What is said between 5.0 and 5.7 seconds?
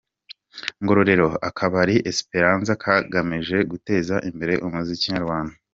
nyarwanda